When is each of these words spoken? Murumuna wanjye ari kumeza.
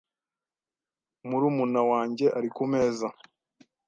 Murumuna 1.27 1.81
wanjye 1.91 2.25
ari 2.37 2.49
kumeza. 2.55 3.07